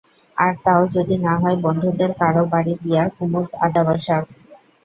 [0.37, 4.23] আর তাও যদি না হয় বন্ধুদের কারো বাড়ি গিয়া কুমুদ আড্ডা বসাক।